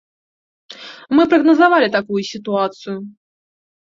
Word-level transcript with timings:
Мы 1.19 1.23
прагназавалі 1.33 1.87
такую 1.97 2.21
сітуацыю. 2.31 2.97